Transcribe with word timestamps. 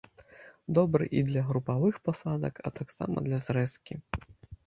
Добры 0.77 1.09
для 1.27 1.41
і 1.43 1.43
групавых 1.49 1.99
пасадак, 2.09 2.55
а 2.69 2.71
таксама 2.79 3.17
для 3.27 3.37
зрэзкі. 3.49 3.93